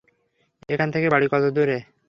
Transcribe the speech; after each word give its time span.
এখান 0.69 0.87
থেকে 0.93 1.07
বাড়ি 1.09 1.27
কত 1.27 1.43
দূরে? 1.55 1.77